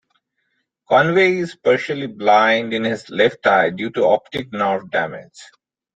[0.89, 5.39] Convey is partially blind in his left eye due to optic nerve damage.